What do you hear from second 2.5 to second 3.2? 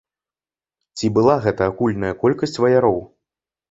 ваяроў?